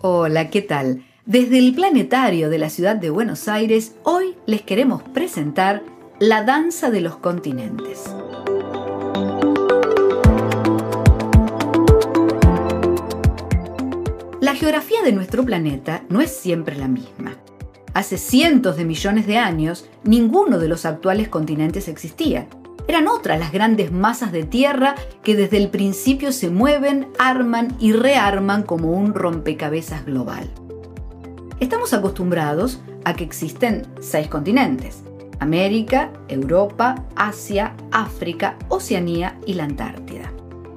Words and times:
Hola, 0.00 0.48
¿qué 0.48 0.62
tal? 0.62 1.04
Desde 1.26 1.58
el 1.58 1.74
planetario 1.74 2.50
de 2.50 2.58
la 2.58 2.70
ciudad 2.70 2.94
de 2.94 3.10
Buenos 3.10 3.48
Aires, 3.48 3.96
hoy 4.04 4.36
les 4.46 4.62
queremos 4.62 5.02
presentar 5.02 5.82
la 6.20 6.44
danza 6.44 6.92
de 6.92 7.00
los 7.00 7.16
continentes. 7.16 8.04
La 14.40 14.54
geografía 14.54 15.02
de 15.02 15.10
nuestro 15.10 15.44
planeta 15.44 16.04
no 16.08 16.20
es 16.20 16.30
siempre 16.30 16.76
la 16.76 16.86
misma. 16.86 17.36
Hace 17.92 18.18
cientos 18.18 18.76
de 18.76 18.84
millones 18.84 19.26
de 19.26 19.38
años, 19.38 19.90
ninguno 20.04 20.60
de 20.60 20.68
los 20.68 20.84
actuales 20.84 21.28
continentes 21.28 21.88
existía. 21.88 22.46
Eran 22.86 23.08
otras 23.08 23.38
las 23.38 23.52
grandes 23.52 23.92
masas 23.92 24.32
de 24.32 24.44
tierra 24.44 24.94
que 25.22 25.34
desde 25.34 25.56
el 25.56 25.68
principio 25.68 26.32
se 26.32 26.50
mueven, 26.50 27.08
arman 27.18 27.76
y 27.78 27.92
rearman 27.92 28.62
como 28.62 28.92
un 28.92 29.14
rompecabezas 29.14 30.06
global. 30.06 30.48
Estamos 31.60 31.92
acostumbrados 31.92 32.80
a 33.04 33.14
que 33.14 33.24
existen 33.24 33.86
seis 34.00 34.28
continentes. 34.28 35.02
América, 35.40 36.12
Europa, 36.28 37.04
Asia, 37.16 37.74
África, 37.90 38.56
Oceanía 38.68 39.38
y 39.46 39.54
la 39.54 39.64
Antártida. 39.64 40.32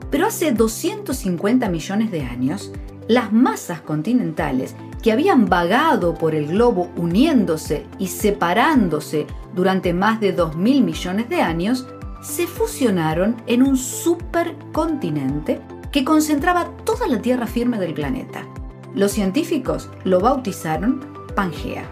Pero 0.09 0.27
hace 0.27 0.51
250 0.51 1.69
millones 1.69 2.11
de 2.11 2.21
años, 2.21 2.71
las 3.07 3.31
masas 3.31 3.81
continentales 3.81 4.75
que 5.01 5.11
habían 5.11 5.45
vagado 5.45 6.13
por 6.13 6.35
el 6.35 6.47
globo 6.47 6.91
uniéndose 6.95 7.85
y 7.97 8.07
separándose 8.07 9.25
durante 9.53 9.93
más 9.93 10.19
de 10.19 10.35
2.000 10.35 10.83
millones 10.83 11.29
de 11.29 11.41
años, 11.41 11.87
se 12.21 12.47
fusionaron 12.47 13.37
en 13.47 13.63
un 13.63 13.77
supercontinente 13.77 15.61
que 15.91 16.05
concentraba 16.05 16.69
toda 16.85 17.07
la 17.07 17.21
tierra 17.21 17.47
firme 17.47 17.79
del 17.79 17.93
planeta. 17.93 18.45
Los 18.93 19.11
científicos 19.11 19.89
lo 20.03 20.19
bautizaron 20.19 21.05
Pangea. 21.35 21.85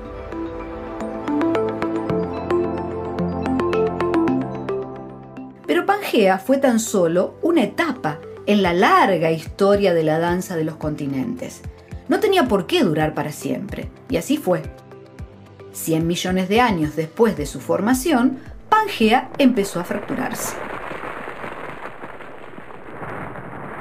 Pero 5.65 5.85
Pangea 5.85 6.37
fue 6.37 6.57
tan 6.57 6.79
solo 6.79 7.35
una 7.41 7.63
etapa 7.63 8.19
en 8.45 8.63
la 8.63 8.73
larga 8.73 9.31
historia 9.31 9.93
de 9.93 10.03
la 10.03 10.19
danza 10.19 10.55
de 10.55 10.63
los 10.63 10.75
continentes 10.75 11.61
no 12.09 12.19
tenía 12.19 12.47
por 12.47 12.65
qué 12.65 12.83
durar 12.83 13.13
para 13.13 13.31
siempre, 13.31 13.89
y 14.09 14.17
así 14.17 14.35
fue. 14.35 14.63
100 15.79 16.05
millones 16.05 16.49
de 16.49 16.61
años 16.61 16.95
después 16.95 17.37
de 17.37 17.45
su 17.45 17.59
formación, 17.59 18.39
Pangea 18.69 19.29
empezó 19.37 19.79
a 19.79 19.83
fracturarse. 19.83 20.55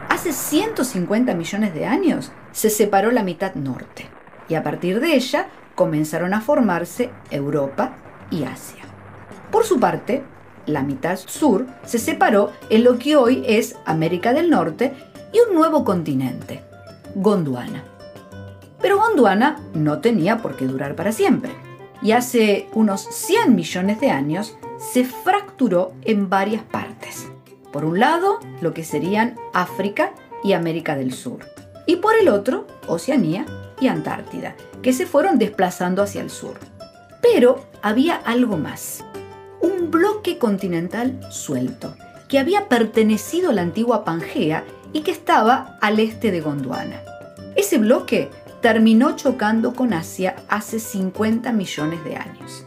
Hace 0.08 0.32
150 0.32 1.34
millones 1.34 1.74
de 1.74 1.86
años 1.86 2.32
se 2.52 2.70
separó 2.70 3.10
la 3.10 3.22
mitad 3.22 3.54
norte, 3.54 4.08
y 4.48 4.54
a 4.54 4.62
partir 4.62 5.00
de 5.00 5.14
ella 5.14 5.48
comenzaron 5.74 6.34
a 6.34 6.40
formarse 6.40 7.10
Europa 7.30 7.96
y 8.30 8.44
Asia. 8.44 8.84
Por 9.50 9.64
su 9.64 9.78
parte, 9.78 10.24
la 10.66 10.82
mitad 10.82 11.18
sur 11.18 11.66
se 11.84 11.98
separó 11.98 12.52
en 12.70 12.84
lo 12.84 12.98
que 12.98 13.16
hoy 13.16 13.42
es 13.46 13.76
América 13.86 14.32
del 14.32 14.50
Norte 14.50 14.94
y 15.32 15.38
un 15.48 15.54
nuevo 15.54 15.84
continente, 15.84 16.62
Gondwana. 17.14 17.84
Pero 18.80 18.98
Gondwana 18.98 19.60
no 19.74 20.00
tenía 20.00 20.38
por 20.38 20.56
qué 20.56 20.66
durar 20.66 20.94
para 20.94 21.12
siempre. 21.12 21.67
Y 22.02 22.12
hace 22.12 22.68
unos 22.74 23.02
100 23.02 23.54
millones 23.54 24.00
de 24.00 24.10
años 24.10 24.56
se 24.78 25.04
fracturó 25.04 25.92
en 26.02 26.28
varias 26.28 26.62
partes. 26.62 27.28
Por 27.72 27.84
un 27.84 27.98
lado, 27.98 28.38
lo 28.60 28.72
que 28.72 28.84
serían 28.84 29.36
África 29.52 30.12
y 30.42 30.52
América 30.52 30.96
del 30.96 31.12
Sur. 31.12 31.40
Y 31.86 31.96
por 31.96 32.14
el 32.14 32.28
otro, 32.28 32.66
Oceanía 32.86 33.46
y 33.80 33.88
Antártida, 33.88 34.56
que 34.82 34.92
se 34.92 35.06
fueron 35.06 35.38
desplazando 35.38 36.02
hacia 36.02 36.20
el 36.20 36.30
sur. 36.30 36.58
Pero 37.22 37.66
había 37.82 38.16
algo 38.16 38.56
más. 38.56 39.04
Un 39.60 39.90
bloque 39.90 40.38
continental 40.38 41.20
suelto, 41.30 41.94
que 42.28 42.38
había 42.38 42.68
pertenecido 42.68 43.50
a 43.50 43.52
la 43.54 43.62
antigua 43.62 44.04
Pangea 44.04 44.64
y 44.92 45.00
que 45.00 45.10
estaba 45.10 45.78
al 45.80 45.98
este 45.98 46.30
de 46.30 46.40
Gondwana. 46.40 47.02
Ese 47.56 47.78
bloque 47.78 48.30
terminó 48.60 49.14
chocando 49.16 49.74
con 49.74 49.92
Asia 49.92 50.36
hace 50.48 50.80
50 50.80 51.52
millones 51.52 52.04
de 52.04 52.16
años. 52.16 52.64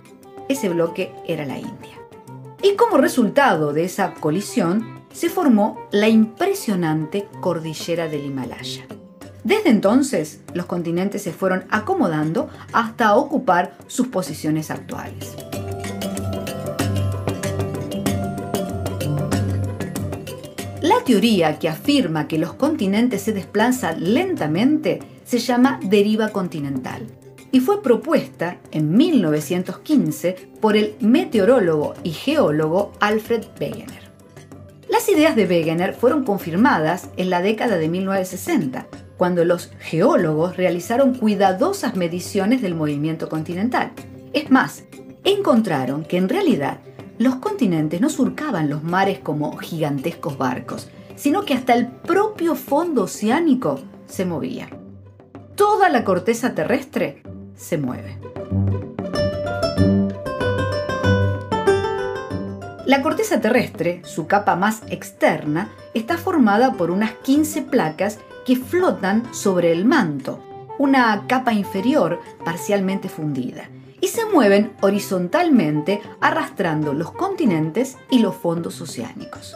Ese 0.47 0.69
bloque 0.69 1.13
era 1.27 1.45
la 1.45 1.57
India. 1.57 1.97
Y 2.63 2.75
como 2.75 2.97
resultado 2.97 3.73
de 3.73 3.83
esa 3.83 4.13
colisión, 4.13 5.01
se 5.11 5.29
formó 5.29 5.87
la 5.91 6.07
impresionante 6.07 7.27
cordillera 7.41 8.07
del 8.07 8.25
Himalaya. 8.25 8.85
Desde 9.43 9.69
entonces, 9.69 10.41
los 10.53 10.67
continentes 10.67 11.23
se 11.23 11.33
fueron 11.33 11.65
acomodando 11.69 12.49
hasta 12.71 13.15
ocupar 13.15 13.75
sus 13.87 14.07
posiciones 14.07 14.69
actuales. 14.69 15.35
La 20.81 21.03
teoría 21.03 21.59
que 21.59 21.69
afirma 21.69 22.27
que 22.27 22.37
los 22.37 22.53
continentes 22.53 23.23
se 23.23 23.33
desplazan 23.33 24.13
lentamente 24.13 24.99
se 25.31 25.39
llama 25.39 25.79
deriva 25.81 26.27
continental 26.27 27.07
y 27.53 27.61
fue 27.61 27.81
propuesta 27.81 28.57
en 28.71 28.91
1915 28.91 30.49
por 30.59 30.75
el 30.75 30.95
meteorólogo 30.99 31.93
y 32.03 32.11
geólogo 32.11 32.91
Alfred 32.99 33.45
Wegener. 33.57 34.11
Las 34.89 35.07
ideas 35.07 35.37
de 35.37 35.45
Wegener 35.45 35.93
fueron 35.93 36.25
confirmadas 36.25 37.11
en 37.15 37.29
la 37.29 37.41
década 37.41 37.77
de 37.77 37.87
1960, 37.87 38.87
cuando 39.15 39.45
los 39.45 39.71
geólogos 39.79 40.57
realizaron 40.57 41.13
cuidadosas 41.13 41.95
mediciones 41.95 42.61
del 42.61 42.75
movimiento 42.75 43.29
continental. 43.29 43.93
Es 44.33 44.51
más, 44.51 44.83
encontraron 45.23 46.03
que 46.03 46.17
en 46.17 46.27
realidad 46.27 46.79
los 47.19 47.35
continentes 47.35 48.01
no 48.01 48.09
surcaban 48.09 48.69
los 48.69 48.83
mares 48.83 49.19
como 49.19 49.55
gigantescos 49.55 50.37
barcos, 50.37 50.89
sino 51.15 51.45
que 51.45 51.53
hasta 51.53 51.73
el 51.73 51.87
propio 51.87 52.55
fondo 52.55 53.03
oceánico 53.03 53.79
se 54.07 54.25
movía 54.25 54.67
toda 55.55 55.89
la 55.89 56.03
corteza 56.03 56.53
terrestre 56.53 57.23
se 57.55 57.77
mueve. 57.77 58.17
La 62.85 63.01
corteza 63.01 63.39
terrestre, 63.39 64.01
su 64.03 64.27
capa 64.27 64.55
más 64.55 64.81
externa, 64.89 65.69
está 65.93 66.17
formada 66.17 66.73
por 66.73 66.91
unas 66.91 67.11
15 67.13 67.61
placas 67.61 68.19
que 68.45 68.57
flotan 68.57 69.33
sobre 69.33 69.71
el 69.71 69.85
manto, 69.85 70.43
una 70.77 71.25
capa 71.27 71.53
inferior 71.53 72.19
parcialmente 72.43 73.07
fundida, 73.07 73.69
y 74.01 74.07
se 74.07 74.25
mueven 74.25 74.73
horizontalmente 74.81 76.01
arrastrando 76.19 76.93
los 76.93 77.11
continentes 77.11 77.97
y 78.09 78.19
los 78.19 78.35
fondos 78.35 78.81
oceánicos. 78.81 79.55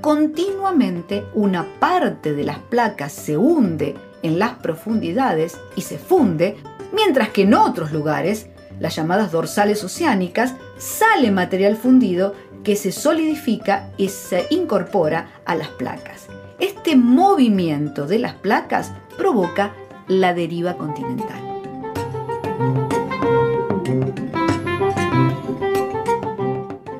Continuamente 0.00 1.24
una 1.34 1.66
parte 1.80 2.32
de 2.32 2.44
las 2.44 2.58
placas 2.58 3.12
se 3.12 3.36
hunde 3.36 3.96
en 4.22 4.38
las 4.38 4.54
profundidades 4.54 5.58
y 5.76 5.82
se 5.82 5.98
funde, 5.98 6.56
mientras 6.92 7.30
que 7.30 7.42
en 7.42 7.54
otros 7.54 7.92
lugares, 7.92 8.48
las 8.80 8.96
llamadas 8.96 9.32
dorsales 9.32 9.82
oceánicas, 9.84 10.54
sale 10.78 11.30
material 11.30 11.76
fundido 11.76 12.34
que 12.64 12.76
se 12.76 12.92
solidifica 12.92 13.90
y 13.96 14.08
se 14.08 14.46
incorpora 14.50 15.30
a 15.44 15.54
las 15.54 15.68
placas. 15.68 16.26
Este 16.58 16.96
movimiento 16.96 18.06
de 18.06 18.18
las 18.18 18.34
placas 18.34 18.92
provoca 19.16 19.72
la 20.08 20.34
deriva 20.34 20.76
continental. 20.76 21.48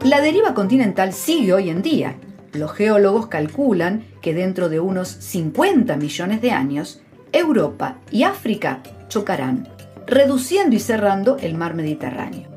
La 0.05 0.21
deriva 0.23 0.55
continental 0.55 1.13
sigue 1.13 1.53
hoy 1.53 1.69
en 1.69 1.83
día. 1.83 2.15
Los 2.53 2.73
geólogos 2.73 3.27
calculan 3.27 4.07
que 4.23 4.33
dentro 4.33 4.69
de 4.69 4.81
unos 4.81 5.09
50 5.09 5.97
millones 5.97 6.41
de 6.41 6.51
años, 6.51 7.03
Europa 7.33 7.99
y 8.11 8.23
África 8.23 8.83
chocarán, 9.09 9.69
reduciendo 10.07 10.77
y 10.77 10.81
cerrando 10.81 11.37
el 11.39 11.55
mar 11.55 11.75
Mediterráneo. 11.75 12.49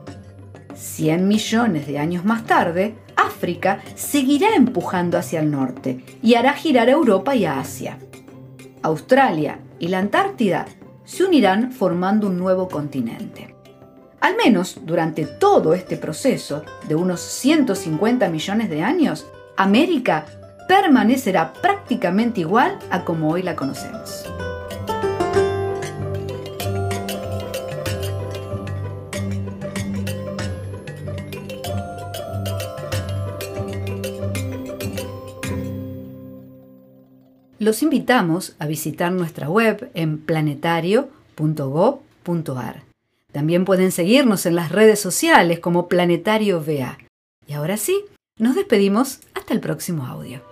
100 0.76 1.28
millones 1.28 1.88
de 1.88 2.00
años 2.00 2.26
más 2.26 2.46
tarde, 2.46 2.96
África 3.16 3.82
seguirá 3.96 4.56
empujando 4.56 5.18
hacia 5.18 5.40
el 5.40 5.52
norte 5.52 6.04
y 6.22 6.36
hará 6.36 6.54
girar 6.54 6.88
a 6.90 6.94
Europa 6.94 7.36
y 7.36 7.46
a 7.46 7.60
Asia. 7.60 8.00
Australia 8.82 9.60
y 9.80 9.90
la 9.90 10.00
Antártida 10.00 10.66
se 11.06 11.24
unirán 11.24 11.72
formando 11.72 12.28
un 12.28 12.38
nuevo 12.38 12.68
continente. 12.68 13.56
Al 14.22 14.36
menos 14.38 14.80
durante 14.84 15.26
todo 15.26 15.74
este 15.74 15.98
proceso 15.98 16.64
de 16.88 16.96
unos 16.96 17.20
150 17.22 18.30
millones 18.30 18.70
de 18.70 18.84
años, 18.84 19.26
América 19.58 20.26
permanecerá 20.68 21.54
prácticamente 21.54 22.42
igual 22.42 22.78
a 22.92 23.04
como 23.04 23.30
hoy 23.30 23.44
la 23.44 23.56
conocemos. 23.56 24.26
Los 37.62 37.84
invitamos 37.84 38.56
a 38.58 38.66
visitar 38.66 39.12
nuestra 39.12 39.48
web 39.48 39.92
en 39.94 40.18
planetario.org 40.18 42.00
También 43.32 43.66
pueden 43.66 43.92
seguirnos 43.92 44.48
en 44.48 44.56
las 44.56 44.72
redes 44.72 45.00
sociales 45.00 45.60
como 45.60 45.88
Planetario 45.88 46.60
VA. 46.60 46.98
Y 47.46 47.54
ahora 47.54 47.78
sí, 47.78 48.04
nos 48.40 48.56
despedimos 48.56 49.20
hasta 49.36 49.54
el 49.54 49.60
próximo 49.60 50.08
audio. 50.08 50.51